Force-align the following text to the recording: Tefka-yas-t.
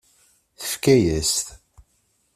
Tefka-yas-t. 0.59 1.47